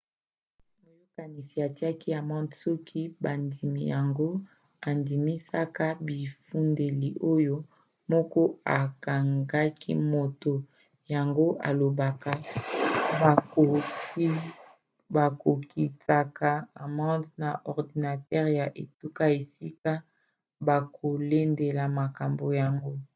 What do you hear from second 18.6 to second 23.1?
ya etuka esika bakolandela likambo yango